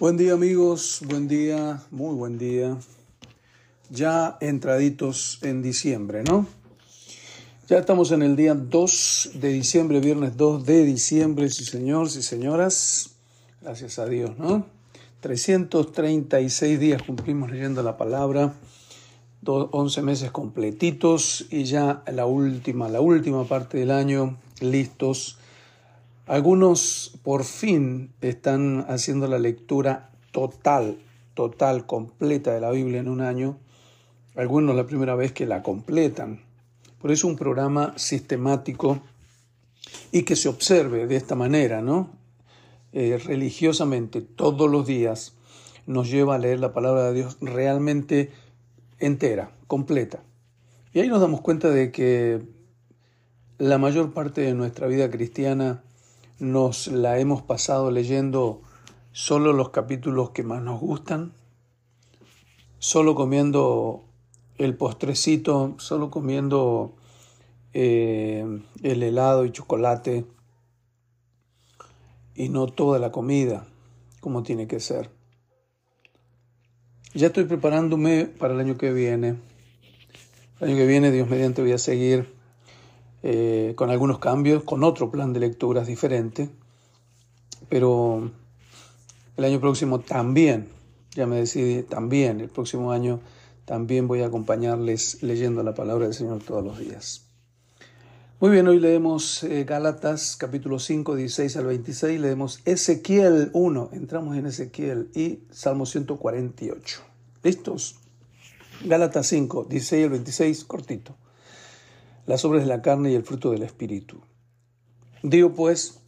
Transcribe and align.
Buen 0.00 0.16
día 0.16 0.34
amigos, 0.34 1.02
buen 1.08 1.26
día, 1.26 1.82
muy 1.90 2.14
buen 2.14 2.38
día. 2.38 2.76
Ya 3.90 4.38
entraditos 4.40 5.40
en 5.42 5.60
diciembre, 5.60 6.22
¿no? 6.22 6.46
Ya 7.66 7.78
estamos 7.78 8.12
en 8.12 8.22
el 8.22 8.36
día 8.36 8.54
2 8.54 9.30
de 9.34 9.48
diciembre, 9.48 9.98
viernes 9.98 10.36
2 10.36 10.64
de 10.64 10.84
diciembre, 10.84 11.50
sí 11.50 11.64
señores 11.64 12.14
y 12.14 12.22
señoras. 12.22 13.16
Gracias 13.60 13.98
a 13.98 14.06
Dios, 14.06 14.38
¿no? 14.38 14.66
336 15.18 16.78
días 16.78 17.02
cumplimos 17.02 17.50
leyendo 17.50 17.82
la 17.82 17.96
palabra, 17.96 18.54
11 19.44 20.02
meses 20.02 20.30
completitos 20.30 21.46
y 21.50 21.64
ya 21.64 22.04
la 22.06 22.24
última, 22.24 22.88
la 22.88 23.00
última 23.00 23.48
parte 23.48 23.78
del 23.78 23.90
año 23.90 24.38
listos 24.60 25.38
algunos 26.28 27.18
por 27.22 27.44
fin 27.44 28.12
están 28.20 28.84
haciendo 28.88 29.26
la 29.28 29.38
lectura 29.38 30.10
total, 30.30 30.98
total, 31.34 31.86
completa 31.86 32.52
de 32.52 32.60
la 32.60 32.70
Biblia 32.70 33.00
en 33.00 33.08
un 33.08 33.22
año. 33.22 33.58
Algunos 34.36 34.76
la 34.76 34.86
primera 34.86 35.14
vez 35.14 35.32
que 35.32 35.46
la 35.46 35.62
completan. 35.62 36.42
Por 37.00 37.10
eso 37.10 37.26
un 37.26 37.36
programa 37.36 37.94
sistemático 37.96 39.00
y 40.12 40.22
que 40.22 40.36
se 40.36 40.48
observe 40.48 41.06
de 41.06 41.16
esta 41.16 41.34
manera, 41.34 41.80
¿no? 41.80 42.10
Eh, 42.92 43.18
religiosamente, 43.24 44.20
todos 44.20 44.70
los 44.70 44.86
días, 44.86 45.34
nos 45.86 46.10
lleva 46.10 46.34
a 46.34 46.38
leer 46.38 46.60
la 46.60 46.72
palabra 46.72 47.04
de 47.04 47.14
Dios 47.14 47.38
realmente 47.40 48.30
entera, 48.98 49.52
completa. 49.66 50.22
Y 50.92 51.00
ahí 51.00 51.08
nos 51.08 51.20
damos 51.20 51.40
cuenta 51.40 51.70
de 51.70 51.90
que 51.90 52.42
la 53.58 53.78
mayor 53.78 54.12
parte 54.12 54.42
de 54.42 54.54
nuestra 54.54 54.86
vida 54.86 55.10
cristiana 55.10 55.82
nos 56.38 56.88
la 56.88 57.18
hemos 57.18 57.42
pasado 57.42 57.90
leyendo 57.90 58.62
solo 59.12 59.52
los 59.52 59.70
capítulos 59.70 60.30
que 60.30 60.42
más 60.42 60.62
nos 60.62 60.80
gustan, 60.80 61.32
solo 62.78 63.14
comiendo 63.14 64.04
el 64.56 64.76
postrecito, 64.76 65.74
solo 65.78 66.10
comiendo 66.10 66.94
eh, 67.72 68.62
el 68.82 69.02
helado 69.02 69.44
y 69.44 69.52
chocolate 69.52 70.24
y 72.34 72.48
no 72.48 72.66
toda 72.66 72.98
la 72.98 73.10
comida 73.10 73.66
como 74.20 74.42
tiene 74.42 74.66
que 74.66 74.80
ser. 74.80 75.10
Ya 77.14 77.28
estoy 77.28 77.44
preparándome 77.44 78.26
para 78.26 78.54
el 78.54 78.60
año 78.60 78.76
que 78.76 78.92
viene. 78.92 79.36
El 80.60 80.68
año 80.68 80.76
que 80.76 80.86
viene, 80.86 81.10
Dios 81.10 81.28
mediante, 81.28 81.62
voy 81.62 81.72
a 81.72 81.78
seguir 81.78 82.37
eh, 83.22 83.72
con 83.74 83.90
algunos 83.90 84.20
cambios, 84.20 84.62
con 84.62 84.84
otro 84.84 85.10
plan 85.10 85.32
de 85.32 85.40
lecturas 85.40 85.88
diferente, 85.88 86.50
pero 87.68 88.30
el 89.36 89.44
año 89.44 89.60
próximo 89.60 89.98
también, 89.98 90.68
ya 91.16 91.26
me 91.26 91.36
decidí, 91.36 91.82
también, 91.82 92.40
el 92.40 92.48
próximo 92.48 92.92
año 92.92 93.20
también 93.64 94.06
voy 94.06 94.22
a 94.22 94.26
acompañarles 94.26 95.22
leyendo 95.22 95.64
la 95.64 95.74
palabra 95.74 96.04
del 96.04 96.14
Señor 96.14 96.44
todos 96.44 96.64
los 96.64 96.78
días. 96.78 97.24
Muy 98.40 98.50
bien, 98.50 98.68
hoy 98.68 98.78
leemos 98.78 99.42
eh, 99.42 99.64
Gálatas 99.64 100.36
capítulo 100.36 100.78
5, 100.78 101.16
16 101.16 101.56
al 101.56 101.66
26, 101.66 102.20
leemos 102.20 102.60
Ezequiel 102.66 103.50
1, 103.52 103.90
entramos 103.94 104.36
en 104.36 104.46
Ezequiel 104.46 105.10
y 105.12 105.40
Salmo 105.50 105.86
148. 105.86 107.00
¿Listos? 107.42 107.96
Gálatas 108.84 109.26
5, 109.26 109.66
16 109.68 110.04
al 110.04 110.10
26, 110.10 110.64
cortito 110.66 111.16
las 112.28 112.44
obras 112.44 112.62
de 112.62 112.68
la 112.68 112.82
carne 112.82 113.10
y 113.10 113.14
el 113.14 113.22
fruto 113.22 113.52
del 113.52 113.62
Espíritu. 113.62 114.20
Digo 115.22 115.54
pues, 115.54 116.00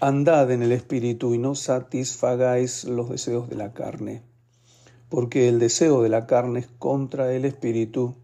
andad 0.00 0.50
en 0.50 0.60
el 0.60 0.72
Espíritu 0.72 1.34
y 1.34 1.38
no 1.38 1.54
satisfagáis 1.54 2.82
los 2.82 3.08
deseos 3.08 3.48
de 3.48 3.54
la 3.54 3.72
carne, 3.72 4.22
porque 5.08 5.48
el 5.48 5.60
deseo 5.60 6.02
de 6.02 6.08
la 6.08 6.26
carne 6.26 6.58
es 6.58 6.66
contra 6.80 7.32
el 7.32 7.44
Espíritu 7.44 8.16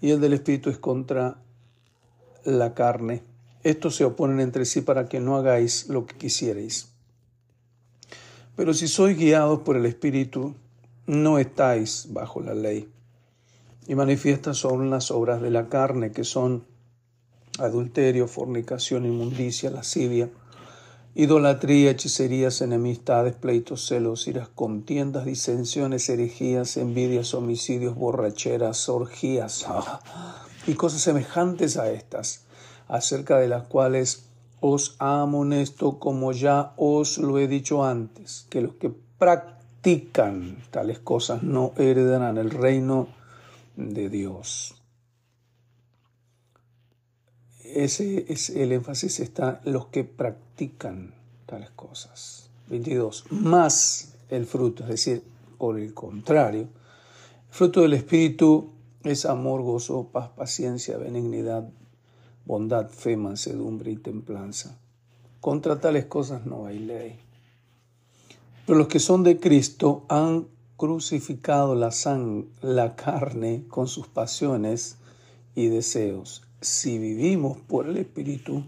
y 0.00 0.12
el 0.12 0.20
del 0.22 0.32
Espíritu 0.32 0.70
es 0.70 0.78
contra 0.78 1.42
la 2.42 2.72
carne. 2.72 3.22
Estos 3.62 3.94
se 3.94 4.06
oponen 4.06 4.40
entre 4.40 4.64
sí 4.64 4.80
para 4.80 5.10
que 5.10 5.20
no 5.20 5.36
hagáis 5.36 5.90
lo 5.90 6.06
que 6.06 6.16
quisierais. 6.16 6.88
Pero 8.56 8.72
si 8.72 8.88
sois 8.88 9.18
guiados 9.18 9.60
por 9.60 9.76
el 9.76 9.84
Espíritu, 9.84 10.54
no 11.06 11.38
estáis 11.38 12.06
bajo 12.14 12.40
la 12.40 12.54
ley 12.54 12.88
y 13.86 13.94
manifiestas 13.94 14.56
son 14.56 14.90
las 14.90 15.10
obras 15.10 15.42
de 15.42 15.50
la 15.50 15.68
carne, 15.68 16.12
que 16.12 16.24
son 16.24 16.64
adulterio, 17.58 18.26
fornicación, 18.26 19.06
inmundicia, 19.06 19.70
lascivia, 19.70 20.30
idolatría, 21.14 21.90
hechicerías, 21.90 22.60
enemistades, 22.62 23.34
pleitos, 23.34 23.86
celos, 23.86 24.26
iras, 24.26 24.48
contiendas, 24.48 25.24
disensiones, 25.24 26.08
herejías, 26.08 26.76
envidias, 26.76 27.34
homicidios, 27.34 27.94
borracheras, 27.94 28.88
orgías 28.88 29.66
y 30.66 30.74
cosas 30.74 31.02
semejantes 31.02 31.76
a 31.76 31.90
estas, 31.90 32.44
acerca 32.88 33.38
de 33.38 33.48
las 33.48 33.64
cuales 33.64 34.24
os 34.60 34.96
amonesto 34.98 35.98
como 35.98 36.32
ya 36.32 36.72
os 36.76 37.18
lo 37.18 37.38
he 37.38 37.46
dicho 37.46 37.84
antes, 37.84 38.46
que 38.48 38.62
los 38.62 38.74
que 38.74 38.90
practican 39.18 40.56
tales 40.70 40.98
cosas 40.98 41.42
no 41.42 41.72
heredarán 41.76 42.38
el 42.38 42.50
reino 42.50 43.08
de 43.76 44.08
Dios. 44.08 44.74
Ese 47.64 48.32
es 48.32 48.50
el 48.50 48.72
énfasis 48.72 49.20
está 49.20 49.60
los 49.64 49.86
que 49.86 50.04
practican 50.04 51.14
tales 51.46 51.70
cosas. 51.70 52.50
22. 52.68 53.26
Más 53.30 54.14
el 54.28 54.46
fruto, 54.46 54.84
es 54.84 54.90
decir, 54.90 55.22
por 55.58 55.78
el 55.78 55.92
contrario, 55.94 56.62
el 56.62 56.68
fruto 57.50 57.82
del 57.82 57.94
Espíritu 57.94 58.70
es 59.02 59.24
amor, 59.26 59.62
gozo, 59.62 60.08
paz, 60.12 60.30
paciencia, 60.30 60.96
benignidad, 60.98 61.68
bondad, 62.44 62.88
fe, 62.88 63.16
mansedumbre 63.16 63.90
y 63.90 63.96
templanza. 63.96 64.78
Contra 65.40 65.80
tales 65.80 66.06
cosas 66.06 66.46
no 66.46 66.66
hay 66.66 66.78
ley. 66.78 67.18
Pero 68.66 68.78
los 68.78 68.88
que 68.88 68.98
son 68.98 69.22
de 69.22 69.38
Cristo 69.38 70.04
han 70.08 70.46
crucificado 70.76 71.74
la, 71.74 71.90
la 72.62 72.96
carne 72.96 73.64
con 73.68 73.88
sus 73.88 74.08
pasiones 74.08 74.96
y 75.54 75.68
deseos. 75.68 76.42
Si 76.60 76.98
vivimos 76.98 77.58
por 77.58 77.88
el 77.88 77.96
Espíritu, 77.96 78.64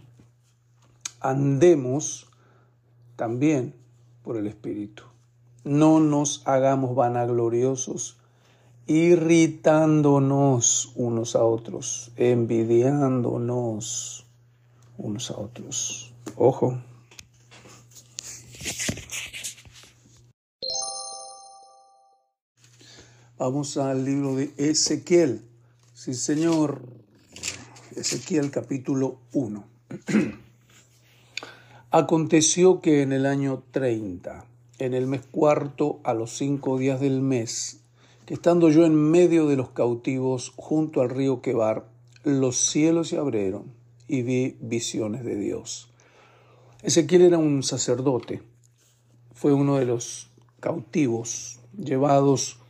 andemos 1.21 2.29
también 3.17 3.75
por 4.23 4.37
el 4.37 4.47
Espíritu. 4.47 5.03
No 5.65 5.99
nos 6.01 6.43
hagamos 6.47 6.95
vanagloriosos, 6.95 8.17
irritándonos 8.87 10.93
unos 10.95 11.35
a 11.35 11.43
otros, 11.43 12.13
envidiándonos 12.17 14.27
unos 14.97 15.31
a 15.31 15.39
otros. 15.39 16.13
Ojo. 16.37 16.79
Vamos 23.39 23.77
al 23.77 24.07
libro 24.07 24.35
de 24.35 24.51
Ezequiel. 24.57 25.43
Sí, 25.93 26.15
Señor. 26.15 26.81
Ezequiel 27.95 28.51
capítulo 28.51 29.19
1. 29.35 29.63
Aconteció 31.91 32.81
que 32.81 33.03
en 33.03 33.13
el 33.13 33.27
año 33.27 33.63
30, 33.73 34.47
en 34.79 34.95
el 34.95 35.07
mes 35.07 35.21
cuarto, 35.31 36.01
a 36.05 36.15
los 36.15 36.35
cinco 36.35 36.79
días 36.79 36.99
del 36.99 37.21
mes, 37.21 37.81
que 38.25 38.33
estando 38.33 38.71
yo 38.71 38.87
en 38.87 38.95
medio 38.95 39.47
de 39.47 39.57
los 39.57 39.69
cautivos 39.69 40.55
junto 40.57 41.03
al 41.03 41.11
río 41.11 41.43
Quebar, 41.43 41.91
los 42.25 42.57
cielos 42.57 43.09
se 43.09 43.19
abrieron 43.19 43.65
y 44.09 44.23
vi 44.23 44.57
visiones 44.63 45.27
de 45.27 45.37
Dios. 45.37 45.91
Ezequiel 46.83 47.21
era 47.21 47.37
un 47.37 47.63
sacerdote, 47.63 48.41
fue 49.35 49.53
uno 49.53 49.77
de 49.77 49.85
los 49.85 50.31
cautivos 50.59 51.61
llevados 51.77 52.61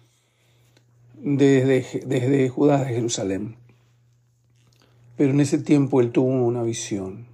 desde, 1.19 2.05
desde 2.07 2.49
Judá 2.49 2.85
de 2.85 2.95
Jerusalén. 2.95 3.57
Pero 5.17 5.31
en 5.31 5.41
ese 5.41 5.59
tiempo 5.59 6.01
él 6.01 6.13
tuvo 6.13 6.29
una 6.29 6.63
visión. 6.63 7.27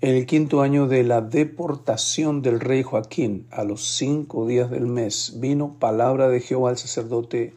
En 0.00 0.16
el 0.16 0.26
quinto 0.26 0.62
año 0.62 0.88
de 0.88 1.04
la 1.04 1.20
deportación 1.20 2.42
del 2.42 2.58
rey 2.58 2.82
Joaquín, 2.82 3.46
a 3.52 3.62
los 3.62 3.86
cinco 3.86 4.48
días 4.48 4.68
del 4.68 4.86
mes, 4.86 5.34
vino 5.36 5.78
palabra 5.78 6.28
de 6.28 6.40
Jehová 6.40 6.70
al 6.70 6.78
sacerdote 6.78 7.54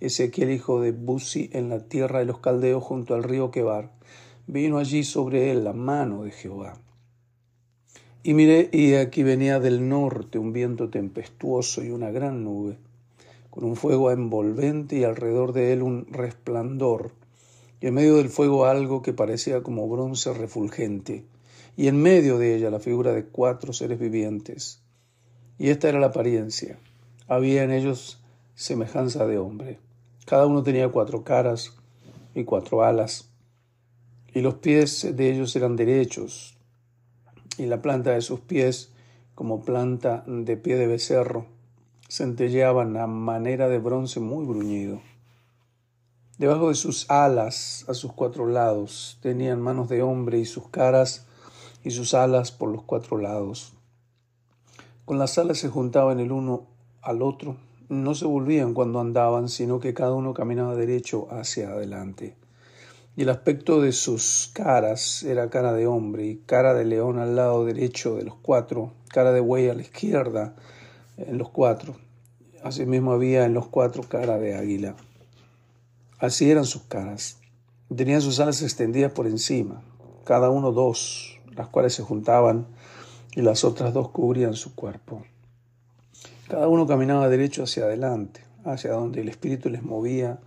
Ezequiel, 0.00 0.50
hijo 0.50 0.82
de 0.82 0.92
Buzi, 0.92 1.48
en 1.54 1.70
la 1.70 1.80
tierra 1.80 2.18
de 2.18 2.26
los 2.26 2.40
caldeos 2.40 2.84
junto 2.84 3.14
al 3.14 3.22
río 3.22 3.50
Quebar. 3.50 3.90
Vino 4.46 4.76
allí 4.76 5.04
sobre 5.04 5.50
él 5.50 5.64
la 5.64 5.72
mano 5.72 6.24
de 6.24 6.32
Jehová. 6.32 6.74
Y 8.22 8.34
miré, 8.34 8.68
y 8.72 8.94
aquí 8.94 9.22
venía 9.22 9.60
del 9.60 9.88
norte 9.88 10.38
un 10.38 10.52
viento 10.52 10.90
tempestuoso 10.90 11.82
y 11.82 11.90
una 11.90 12.10
gran 12.10 12.44
nube 12.44 12.76
con 13.50 13.64
un 13.64 13.76
fuego 13.76 14.10
envolvente 14.10 14.96
y 14.96 15.04
alrededor 15.04 15.52
de 15.52 15.72
él 15.72 15.82
un 15.82 16.06
resplandor, 16.10 17.12
y 17.80 17.86
en 17.86 17.94
medio 17.94 18.16
del 18.16 18.28
fuego 18.28 18.66
algo 18.66 19.02
que 19.02 19.12
parecía 19.12 19.62
como 19.62 19.88
bronce 19.88 20.32
refulgente, 20.32 21.24
y 21.76 21.88
en 21.88 22.00
medio 22.00 22.38
de 22.38 22.54
ella 22.54 22.70
la 22.70 22.80
figura 22.80 23.12
de 23.12 23.24
cuatro 23.24 23.72
seres 23.72 23.98
vivientes. 23.98 24.82
Y 25.58 25.70
esta 25.70 25.88
era 25.88 26.00
la 26.00 26.08
apariencia. 26.08 26.78
Había 27.26 27.62
en 27.62 27.70
ellos 27.70 28.22
semejanza 28.54 29.26
de 29.26 29.38
hombre. 29.38 29.78
Cada 30.26 30.46
uno 30.46 30.62
tenía 30.62 30.88
cuatro 30.88 31.24
caras 31.24 31.76
y 32.34 32.44
cuatro 32.44 32.84
alas, 32.84 33.30
y 34.32 34.40
los 34.42 34.54
pies 34.54 35.16
de 35.16 35.30
ellos 35.32 35.56
eran 35.56 35.76
derechos, 35.76 36.56
y 37.58 37.66
la 37.66 37.82
planta 37.82 38.12
de 38.12 38.20
sus 38.20 38.40
pies 38.40 38.92
como 39.34 39.64
planta 39.64 40.22
de 40.26 40.56
pie 40.56 40.76
de 40.76 40.86
becerro, 40.86 41.46
centelleaban 42.10 42.96
a 42.96 43.06
manera 43.06 43.68
de 43.68 43.78
bronce 43.78 44.20
muy 44.20 44.44
bruñido. 44.44 45.00
Debajo 46.38 46.68
de 46.68 46.74
sus 46.74 47.10
alas, 47.10 47.84
a 47.88 47.94
sus 47.94 48.12
cuatro 48.12 48.46
lados, 48.46 49.18
tenían 49.22 49.60
manos 49.60 49.88
de 49.88 50.02
hombre 50.02 50.38
y 50.38 50.44
sus 50.44 50.68
caras 50.68 51.26
y 51.84 51.90
sus 51.90 52.14
alas 52.14 52.50
por 52.50 52.70
los 52.70 52.82
cuatro 52.82 53.18
lados. 53.18 53.74
Con 55.04 55.18
las 55.18 55.38
alas 55.38 55.58
se 55.58 55.68
juntaban 55.68 56.20
el 56.20 56.32
uno 56.32 56.66
al 57.02 57.22
otro 57.22 57.56
no 57.90 58.14
se 58.14 58.24
volvían 58.24 58.72
cuando 58.72 59.00
andaban, 59.00 59.48
sino 59.48 59.80
que 59.80 59.94
cada 59.94 60.14
uno 60.14 60.32
caminaba 60.32 60.76
derecho 60.76 61.26
hacia 61.32 61.70
adelante. 61.70 62.36
Y 63.16 63.22
el 63.22 63.30
aspecto 63.30 63.80
de 63.80 63.90
sus 63.90 64.48
caras 64.54 65.24
era 65.24 65.50
cara 65.50 65.72
de 65.72 65.88
hombre 65.88 66.24
y 66.26 66.36
cara 66.36 66.72
de 66.72 66.84
león 66.84 67.18
al 67.18 67.34
lado 67.34 67.64
derecho 67.64 68.14
de 68.14 68.22
los 68.22 68.36
cuatro, 68.36 68.92
cara 69.08 69.32
de 69.32 69.40
buey 69.40 69.68
a 69.68 69.74
la 69.74 69.82
izquierda 69.82 70.54
en 71.26 71.38
los 71.38 71.50
cuatro. 71.50 71.96
Asimismo 72.62 73.12
había 73.12 73.44
en 73.44 73.54
los 73.54 73.68
cuatro 73.68 74.02
cara 74.02 74.38
de 74.38 74.54
águila. 74.54 74.96
Así 76.18 76.50
eran 76.50 76.64
sus 76.64 76.82
caras. 76.82 77.38
Tenían 77.94 78.20
sus 78.20 78.38
alas 78.40 78.62
extendidas 78.62 79.12
por 79.12 79.26
encima, 79.26 79.82
cada 80.24 80.50
uno 80.50 80.70
dos, 80.72 81.38
las 81.56 81.68
cuales 81.68 81.94
se 81.94 82.02
juntaban 82.02 82.66
y 83.34 83.42
las 83.42 83.64
otras 83.64 83.92
dos 83.94 84.10
cubrían 84.10 84.54
su 84.54 84.74
cuerpo. 84.74 85.24
Cada 86.48 86.68
uno 86.68 86.86
caminaba 86.86 87.28
derecho 87.28 87.64
hacia 87.64 87.84
adelante, 87.84 88.42
hacia 88.64 88.92
donde 88.92 89.20
el 89.20 89.28
Espíritu 89.28 89.70
les 89.70 89.82
movía 89.82 90.38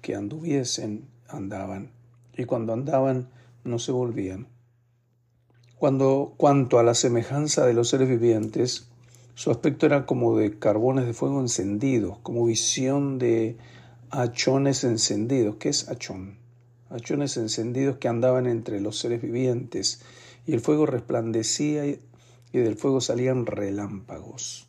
que 0.00 0.14
anduviesen, 0.14 1.08
andaban, 1.28 1.90
y 2.36 2.44
cuando 2.44 2.72
andaban 2.72 3.28
no 3.64 3.78
se 3.78 3.92
volvían. 3.92 4.48
Cuando, 5.76 6.34
cuanto 6.36 6.78
a 6.78 6.82
la 6.82 6.94
semejanza 6.94 7.66
de 7.66 7.74
los 7.74 7.88
seres 7.88 8.08
vivientes, 8.08 8.88
su 9.38 9.52
aspecto 9.52 9.86
era 9.86 10.04
como 10.04 10.36
de 10.36 10.58
carbones 10.58 11.06
de 11.06 11.12
fuego 11.12 11.38
encendidos, 11.40 12.18
como 12.24 12.44
visión 12.44 13.20
de 13.20 13.56
achones 14.10 14.82
encendidos. 14.82 15.58
¿Qué 15.60 15.68
es 15.68 15.88
achón? 15.88 16.38
Achones 16.90 17.36
encendidos 17.36 17.98
que 17.98 18.08
andaban 18.08 18.48
entre 18.48 18.80
los 18.80 18.98
seres 18.98 19.22
vivientes, 19.22 20.02
y 20.44 20.54
el 20.54 20.60
fuego 20.60 20.86
resplandecía 20.86 21.86
y 21.86 22.00
del 22.50 22.74
fuego 22.74 23.00
salían 23.00 23.46
relámpagos. 23.46 24.66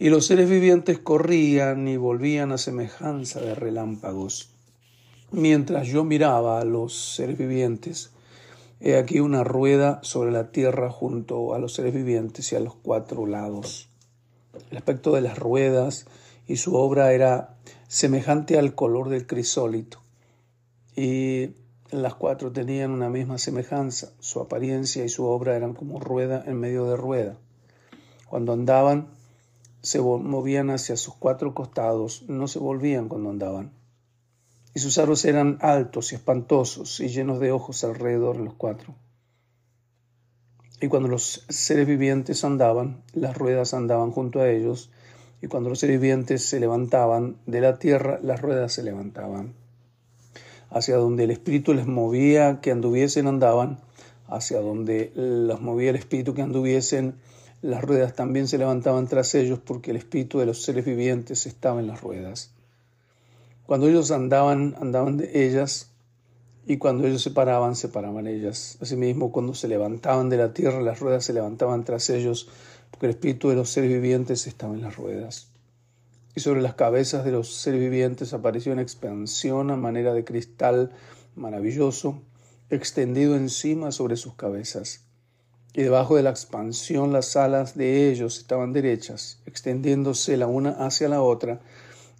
Y 0.00 0.08
los 0.08 0.26
seres 0.26 0.50
vivientes 0.50 0.98
corrían 0.98 1.86
y 1.86 1.96
volvían 1.96 2.50
a 2.50 2.58
semejanza 2.58 3.40
de 3.40 3.54
relámpagos. 3.54 4.50
Mientras 5.30 5.86
yo 5.86 6.02
miraba 6.02 6.60
a 6.60 6.64
los 6.64 7.14
seres 7.14 7.38
vivientes, 7.38 8.10
he 8.84 8.96
aquí 8.96 9.20
una 9.20 9.44
rueda 9.44 10.00
sobre 10.02 10.32
la 10.32 10.50
tierra 10.50 10.90
junto 10.90 11.54
a 11.54 11.58
los 11.60 11.72
seres 11.74 11.94
vivientes 11.94 12.50
y 12.52 12.56
a 12.56 12.60
los 12.60 12.74
cuatro 12.74 13.26
lados. 13.26 13.88
El 14.70 14.76
aspecto 14.76 15.14
de 15.14 15.20
las 15.20 15.38
ruedas 15.38 16.06
y 16.48 16.56
su 16.56 16.74
obra 16.74 17.12
era 17.12 17.54
semejante 17.86 18.58
al 18.58 18.74
color 18.74 19.08
del 19.08 19.28
crisólito. 19.28 20.02
Y 20.96 21.50
las 21.92 22.14
cuatro 22.14 22.50
tenían 22.50 22.90
una 22.90 23.08
misma 23.08 23.38
semejanza. 23.38 24.10
Su 24.18 24.40
apariencia 24.40 25.04
y 25.04 25.08
su 25.08 25.26
obra 25.26 25.56
eran 25.56 25.74
como 25.74 26.00
rueda 26.00 26.42
en 26.44 26.58
medio 26.58 26.84
de 26.86 26.96
rueda. 26.96 27.36
Cuando 28.28 28.52
andaban, 28.52 29.10
se 29.80 30.00
movían 30.00 30.70
hacia 30.70 30.96
sus 30.96 31.14
cuatro 31.14 31.54
costados, 31.54 32.24
no 32.28 32.48
se 32.48 32.58
volvían 32.58 33.08
cuando 33.08 33.30
andaban. 33.30 33.72
Y 34.74 34.80
sus 34.80 34.98
aros 34.98 35.24
eran 35.24 35.58
altos 35.60 36.12
y 36.12 36.14
espantosos 36.14 37.00
y 37.00 37.08
llenos 37.08 37.40
de 37.40 37.52
ojos 37.52 37.84
alrededor 37.84 38.38
de 38.38 38.44
los 38.44 38.54
cuatro. 38.54 38.94
Y 40.80 40.88
cuando 40.88 41.08
los 41.08 41.44
seres 41.48 41.86
vivientes 41.86 42.42
andaban, 42.44 43.02
las 43.12 43.36
ruedas 43.36 43.74
andaban 43.74 44.10
junto 44.10 44.40
a 44.40 44.50
ellos, 44.50 44.90
y 45.40 45.46
cuando 45.46 45.70
los 45.70 45.78
seres 45.78 46.00
vivientes 46.00 46.44
se 46.44 46.58
levantaban 46.58 47.36
de 47.46 47.60
la 47.60 47.78
tierra, 47.78 48.18
las 48.22 48.40
ruedas 48.40 48.72
se 48.72 48.82
levantaban. 48.82 49.54
Hacia 50.70 50.96
donde 50.96 51.24
el 51.24 51.30
Espíritu 51.30 51.74
les 51.74 51.86
movía 51.86 52.60
que 52.60 52.70
anduviesen, 52.70 53.26
andaban, 53.26 53.80
hacia 54.26 54.60
donde 54.60 55.12
los 55.14 55.60
movía 55.60 55.90
el 55.90 55.96
Espíritu 55.96 56.34
que 56.34 56.42
anduviesen, 56.42 57.16
las 57.62 57.84
ruedas 57.84 58.14
también 58.14 58.48
se 58.48 58.58
levantaban 58.58 59.06
tras 59.06 59.36
ellos 59.36 59.60
porque 59.64 59.92
el 59.92 59.96
espíritu 59.96 60.40
de 60.40 60.46
los 60.46 60.62
seres 60.62 60.84
vivientes 60.84 61.46
estaba 61.46 61.78
en 61.78 61.86
las 61.86 62.00
ruedas. 62.00 62.52
Cuando 63.66 63.88
ellos 63.88 64.10
andaban, 64.10 64.76
andaban 64.80 65.16
de 65.16 65.46
ellas, 65.46 65.90
y 66.66 66.78
cuando 66.78 67.06
ellos 67.06 67.22
se 67.22 67.30
paraban, 67.30 67.74
se 67.74 67.88
paraban 67.88 68.26
ellas. 68.26 68.78
Asimismo, 68.80 69.32
cuando 69.32 69.54
se 69.54 69.68
levantaban 69.68 70.28
de 70.28 70.36
la 70.36 70.52
tierra, 70.52 70.80
las 70.80 71.00
ruedas 71.00 71.24
se 71.24 71.32
levantaban 71.32 71.84
tras 71.84 72.10
ellos, 72.10 72.48
porque 72.90 73.06
el 73.06 73.10
espíritu 73.10 73.48
de 73.48 73.56
los 73.56 73.70
seres 73.70 73.90
vivientes 73.90 74.46
estaba 74.46 74.74
en 74.74 74.82
las 74.82 74.96
ruedas. 74.96 75.48
Y 76.34 76.40
sobre 76.40 76.62
las 76.62 76.74
cabezas 76.74 77.24
de 77.24 77.32
los 77.32 77.52
seres 77.54 77.80
vivientes 77.80 78.32
apareció 78.32 78.72
una 78.72 78.82
expansión 78.82 79.70
a 79.70 79.76
manera 79.76 80.14
de 80.14 80.24
cristal 80.24 80.92
maravilloso, 81.34 82.22
extendido 82.70 83.36
encima 83.36 83.92
sobre 83.92 84.16
sus 84.16 84.34
cabezas 84.34 85.04
y 85.74 85.82
debajo 85.82 86.16
de 86.16 86.22
la 86.22 86.30
expansión 86.30 87.12
las 87.12 87.36
alas 87.36 87.76
de 87.76 88.10
ellos 88.10 88.38
estaban 88.38 88.72
derechas, 88.72 89.40
extendiéndose 89.46 90.36
la 90.36 90.46
una 90.46 90.70
hacia 90.70 91.08
la 91.08 91.22
otra, 91.22 91.60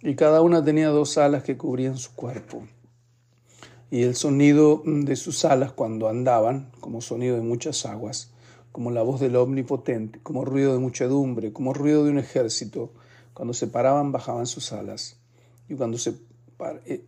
y 0.03 0.15
cada 0.15 0.41
una 0.41 0.63
tenía 0.63 0.89
dos 0.89 1.17
alas 1.17 1.43
que 1.43 1.57
cubrían 1.57 1.97
su 1.97 2.13
cuerpo. 2.13 2.63
Y 3.89 4.03
el 4.03 4.15
sonido 4.15 4.83
de 4.85 5.15
sus 5.15 5.45
alas 5.45 5.71
cuando 5.71 6.09
andaban, 6.09 6.71
como 6.81 6.99
sonido 6.99 7.37
de 7.37 7.41
muchas 7.41 7.85
aguas, 7.85 8.31
como 8.73 8.91
la 8.91 9.01
voz 9.01 9.21
del 9.21 9.37
Omnipotente, 9.37 10.19
como 10.21 10.43
ruido 10.43 10.73
de 10.73 10.79
muchedumbre, 10.79 11.53
como 11.53 11.73
ruido 11.73 12.03
de 12.03 12.11
un 12.11 12.17
ejército, 12.17 12.91
cuando 13.33 13.53
se 13.53 13.67
paraban 13.67 14.11
bajaban 14.11 14.45
sus 14.45 14.73
alas, 14.73 15.17
y 15.69 15.75
cuando 15.75 15.97
se, 15.97 16.15
eh, 16.85 17.05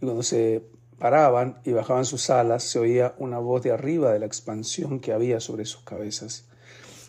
cuando 0.00 0.22
se 0.22 0.64
paraban 0.98 1.60
y 1.64 1.72
bajaban 1.72 2.06
sus 2.06 2.30
alas, 2.30 2.62
se 2.62 2.78
oía 2.78 3.14
una 3.18 3.38
voz 3.38 3.62
de 3.62 3.72
arriba 3.72 4.10
de 4.12 4.20
la 4.20 4.26
expansión 4.26 5.00
que 5.00 5.12
había 5.12 5.40
sobre 5.40 5.66
sus 5.66 5.82
cabezas. 5.82 6.46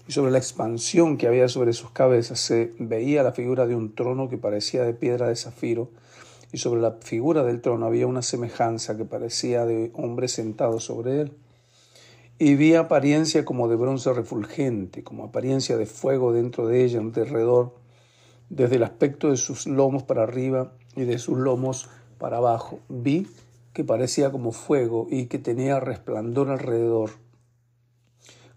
Y 0.09 0.11
sobre 0.11 0.31
la 0.31 0.39
expansión 0.39 1.17
que 1.17 1.27
había 1.27 1.47
sobre 1.49 1.71
sus 1.71 1.91
cabezas 1.91 2.39
se 2.39 2.73
veía 2.79 3.21
la 3.21 3.31
figura 3.31 3.67
de 3.67 3.75
un 3.75 3.93
trono 3.93 4.27
que 4.27 4.39
parecía 4.39 4.83
de 4.83 4.95
piedra 4.95 5.27
de 5.27 5.35
zafiro, 5.35 5.91
y 6.51 6.57
sobre 6.57 6.81
la 6.81 6.93
figura 6.93 7.43
del 7.43 7.61
trono 7.61 7.85
había 7.85 8.07
una 8.07 8.23
semejanza 8.23 8.97
que 8.97 9.05
parecía 9.05 9.67
de 9.67 9.91
hombre 9.93 10.27
sentado 10.27 10.79
sobre 10.79 11.21
él. 11.21 11.33
Y 12.39 12.55
vi 12.55 12.73
apariencia 12.73 13.45
como 13.45 13.67
de 13.67 13.75
bronce 13.75 14.11
refulgente, 14.11 15.03
como 15.03 15.25
apariencia 15.25 15.77
de 15.77 15.85
fuego 15.85 16.33
dentro 16.33 16.65
de 16.65 16.83
ella, 16.85 17.01
alrededor, 17.01 17.75
desde 18.49 18.77
el 18.77 18.83
aspecto 18.83 19.29
de 19.29 19.37
sus 19.37 19.67
lomos 19.67 20.01
para 20.01 20.23
arriba 20.23 20.71
y 20.95 21.03
de 21.03 21.19
sus 21.19 21.37
lomos 21.37 21.87
para 22.17 22.37
abajo. 22.37 22.79
Vi 22.89 23.27
que 23.73 23.83
parecía 23.83 24.31
como 24.31 24.53
fuego 24.53 25.05
y 25.11 25.27
que 25.27 25.37
tenía 25.37 25.79
resplandor 25.79 26.49
alrededor. 26.49 27.11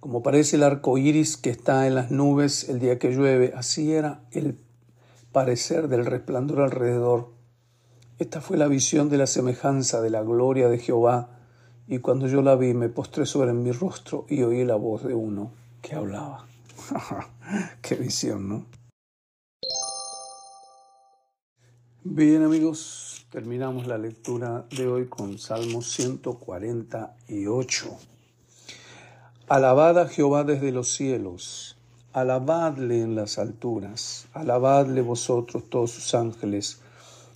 Como 0.03 0.21
parece 0.21 0.57
el 0.57 0.65
arco 0.65 0.99
iris 0.99 1.37
que 1.37 1.51
está 1.51 1.87
en 1.87 1.95
las 1.95 2.11
nubes 2.11 2.69
el 2.69 2.81
día 2.81 2.99
que 2.99 3.13
llueve, 3.13 3.53
así 3.55 3.93
era 3.93 4.25
el 4.33 4.59
parecer 5.31 5.87
del 5.87 6.05
resplandor 6.05 6.63
alrededor. 6.63 7.29
Esta 8.19 8.41
fue 8.41 8.57
la 8.57 8.67
visión 8.67 9.11
de 9.11 9.19
la 9.19 9.29
semejanza 9.29 10.01
de 10.01 10.11
la 10.11 10.23
gloria 10.23 10.69
de 10.69 10.79
Jehová, 10.79 11.29
y 11.87 12.01
cuando 12.01 12.27
yo 12.27 12.43
la 12.43 12.57
vi 12.57 12.75
me 12.75 12.89
postré 12.89 13.27
sobre 13.27 13.53
mi 13.53 13.71
rostro 13.71 14.27
y 14.29 14.43
oí 14.43 14.65
la 14.65 14.75
voz 14.75 15.05
de 15.05 15.15
uno 15.15 15.53
que 15.81 15.95
hablaba. 15.95 16.49
Qué 17.81 17.95
visión, 17.95 18.49
¿no? 18.49 18.67
Bien 22.03 22.43
amigos, 22.43 23.25
Terminamos 23.31 23.87
la 23.87 23.97
lectura 23.97 24.67
de 24.77 24.89
hoy 24.89 25.07
con 25.07 25.39
Salmo 25.39 25.81
148. 25.81 28.12
Alabad 29.49 29.99
a 29.99 30.09
Jehová 30.09 30.45
desde 30.45 30.71
los 30.71 30.93
cielos, 30.93 31.77
alabadle 32.13 33.03
en 33.03 33.17
las 33.17 33.39
alturas, 33.39 34.29
alabadle 34.33 35.03
vosotros 35.03 35.65
todos 35.69 35.91
sus 35.91 36.15
ángeles, 36.15 36.81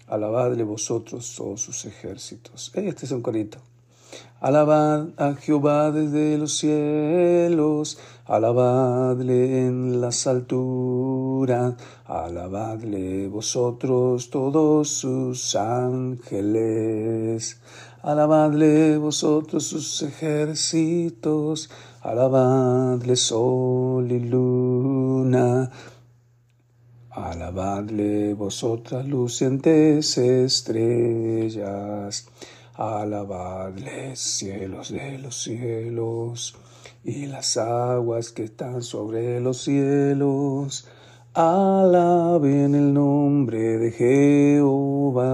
alabadle 0.07 0.63
vosotros 0.63 1.35
todos 1.37 1.63
sus 1.63 1.85
ejércitos. 1.85 2.71
Este 2.75 3.07
es 3.07 3.11
un 3.11 3.23
corito. 3.23 3.59
Alabad 4.41 5.09
a 5.17 5.35
Jehová 5.35 5.91
desde 5.91 6.39
los 6.39 6.57
cielos, 6.57 7.99
alabadle 8.27 9.67
en 9.67 10.01
las 10.01 10.29
alturas, 10.29 11.75
alabadle 12.05 13.27
vosotros 13.27 14.31
todos 14.31 14.89
sus 14.89 15.57
ángeles, 15.57 16.21
alabadle 18.07 18.99
vosotros 18.99 19.67
sus 19.67 20.03
ejércitos, 20.03 21.69
alabadle 22.03 23.17
sol 23.17 24.13
y 24.13 24.21
luna, 24.21 25.73
Alabadle 27.11 28.35
vosotras 28.35 29.05
lucientes 29.07 30.19
estrellas, 30.19 32.29
alabadle 32.75 34.15
cielos 34.15 34.93
de 34.93 35.19
los 35.19 35.43
cielos 35.43 36.55
y 37.03 37.27
las 37.27 37.57
aguas 37.57 38.31
que 38.31 38.45
están 38.45 38.83
sobre 38.83 39.41
los 39.41 39.63
cielos. 39.63 40.87
Alaben 41.33 42.75
el 42.75 42.93
nombre 42.95 43.79
de 43.79 43.91
Jehová, 43.91 45.27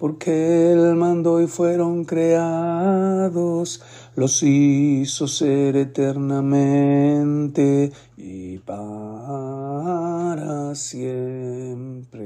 porque 0.00 0.72
Él 0.72 0.96
mandó 0.96 1.40
y 1.42 1.46
fueron 1.46 2.06
creados, 2.06 3.82
los 4.16 4.42
hizo 4.42 5.28
ser 5.28 5.76
eternamente 5.76 7.92
y 8.16 8.56
para 8.60 10.74
siempre. 10.74 12.16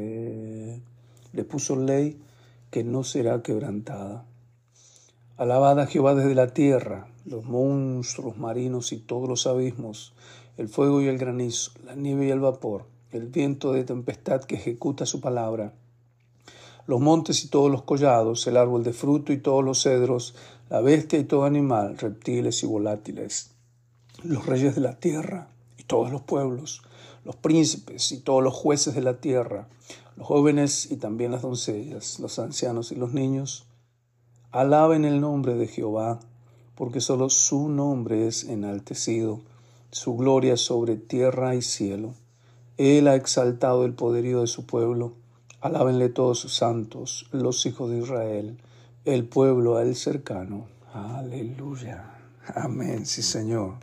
Le 1.32 1.42
puso 1.42 1.74
ley 1.74 2.16
que 2.70 2.84
no 2.84 3.02
será 3.02 3.42
quebrantada. 3.42 4.24
Alabad 5.36 5.80
a 5.80 5.88
Jehová 5.88 6.14
desde 6.14 6.36
la 6.36 6.54
tierra, 6.54 7.08
los 7.24 7.44
monstruos 7.44 8.38
marinos 8.38 8.92
y 8.92 8.98
todos 8.98 9.28
los 9.28 9.48
abismos, 9.48 10.14
el 10.58 10.68
fuego 10.68 11.02
y 11.02 11.08
el 11.08 11.18
granizo, 11.18 11.72
la 11.84 11.96
nieve 11.96 12.28
y 12.28 12.30
el 12.30 12.38
vapor, 12.38 12.84
el 13.10 13.26
viento 13.26 13.72
de 13.72 13.82
tempestad 13.82 14.44
que 14.44 14.54
ejecuta 14.54 15.06
su 15.06 15.20
palabra, 15.20 15.72
los 16.86 17.00
montes 17.00 17.44
y 17.44 17.48
todos 17.48 17.70
los 17.70 17.82
collados, 17.82 18.46
el 18.46 18.56
árbol 18.56 18.84
de 18.84 18.92
fruto 18.92 19.32
y 19.32 19.38
todos 19.38 19.64
los 19.64 19.82
cedros, 19.82 20.34
la 20.70 20.80
bestia 20.80 21.18
y 21.18 21.24
todo 21.24 21.44
animal, 21.44 21.98
reptiles 21.98 22.62
y 22.62 22.66
volátiles, 22.66 23.50
los 24.22 24.46
reyes 24.46 24.74
de 24.74 24.80
la 24.80 24.98
tierra 24.98 25.48
y 25.78 25.84
todos 25.84 26.10
los 26.10 26.22
pueblos, 26.22 26.82
los 27.24 27.36
príncipes 27.36 28.12
y 28.12 28.20
todos 28.20 28.42
los 28.42 28.54
jueces 28.54 28.94
de 28.94 29.02
la 29.02 29.20
tierra, 29.20 29.68
los 30.16 30.26
jóvenes 30.26 30.90
y 30.90 30.96
también 30.96 31.32
las 31.32 31.42
doncellas, 31.42 32.18
los 32.20 32.38
ancianos 32.38 32.92
y 32.92 32.96
los 32.96 33.12
niños, 33.12 33.66
alaben 34.52 35.04
el 35.04 35.20
nombre 35.20 35.54
de 35.54 35.66
Jehová, 35.66 36.20
porque 36.74 37.00
solo 37.00 37.30
su 37.30 37.68
nombre 37.68 38.26
es 38.26 38.44
enaltecido, 38.44 39.40
su 39.90 40.16
gloria 40.16 40.56
sobre 40.56 40.96
tierra 40.96 41.54
y 41.54 41.62
cielo. 41.62 42.14
Él 42.76 43.06
ha 43.06 43.14
exaltado 43.14 43.84
el 43.84 43.94
poderío 43.94 44.40
de 44.40 44.48
su 44.48 44.66
pueblo. 44.66 45.14
Alábenle 45.64 46.10
todos 46.10 46.40
sus 46.40 46.52
santos, 46.52 47.26
los 47.32 47.64
hijos 47.64 47.90
de 47.90 47.96
Israel, 47.96 48.58
el 49.06 49.26
pueblo 49.26 49.78
a 49.78 49.82
él 49.82 49.96
cercano. 49.96 50.66
Aleluya. 50.92 52.04
Amén, 52.54 53.06
sí 53.06 53.22
Señor. 53.22 53.78